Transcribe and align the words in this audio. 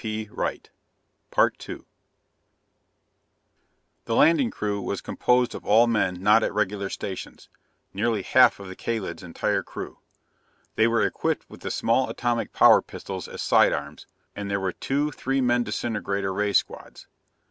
The 0.01 0.27
landing 4.07 4.49
crew 4.49 4.81
was 4.81 4.99
composed 4.99 5.53
of 5.53 5.63
all 5.63 5.85
men 5.85 6.23
not 6.23 6.41
at 6.41 6.51
regular 6.51 6.89
stations; 6.89 7.49
nearly 7.93 8.23
half 8.23 8.59
of 8.59 8.67
the 8.67 8.75
Kalid's 8.75 9.21
entire 9.21 9.61
crew. 9.61 9.99
They 10.73 10.87
were 10.87 11.03
equipped 11.03 11.47
with 11.51 11.61
the 11.61 11.69
small 11.69 12.09
atomic 12.09 12.51
power 12.51 12.81
pistols 12.81 13.27
as 13.27 13.43
side 13.43 13.73
arms, 13.73 14.07
and 14.35 14.49
there 14.49 14.59
were 14.59 14.71
two 14.73 15.11
three 15.11 15.39
men 15.39 15.63
disintegrator 15.63 16.33
ray 16.33 16.53
squads. 16.53 17.05